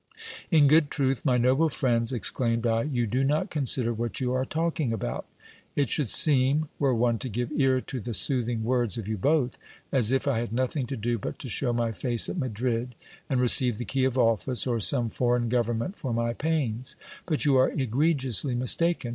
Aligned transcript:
In 0.49 0.65
good 0.67 0.89
truth, 0.89 1.23
my 1.23 1.37
noble 1.37 1.69
friends, 1.69 2.11
exclaimed 2.11 2.65
I, 2.65 2.81
you 2.81 3.05
do 3.05 3.23
not 3.23 3.51
consider 3.51 3.93
what 3.93 4.19
you 4.19 4.33
are 4.33 4.43
talking 4.45 4.91
about. 4.91 5.27
It 5.75 5.91
should 5.91 6.09
seem, 6.09 6.69
were 6.79 6.95
one 6.95 7.19
to 7.19 7.29
give 7.29 7.51
ear 7.51 7.81
to 7.81 7.99
the 7.99 8.15
soothing 8.15 8.63
words 8.63 8.97
of 8.97 9.07
you 9.07 9.15
both, 9.15 9.59
as 9.91 10.11
if 10.11 10.27
I 10.27 10.39
had 10.39 10.53
nothing 10.53 10.87
to 10.87 10.97
do 10.97 11.19
but 11.19 11.37
to 11.37 11.49
shew 11.49 11.71
my 11.71 11.91
face 11.91 12.27
at 12.29 12.37
Madrid, 12.39 12.95
and 13.29 13.39
re 13.39 13.47
ceive 13.47 13.77
the 13.77 13.85
key 13.85 14.03
of 14.05 14.17
office, 14.17 14.65
or 14.65 14.79
some 14.79 15.11
foreign 15.11 15.49
government 15.49 15.99
for 15.99 16.11
my 16.11 16.33
pains; 16.33 16.95
but 17.27 17.45
you 17.45 17.55
are 17.57 17.69
egregiously 17.69 18.55
mistaken. 18.55 19.09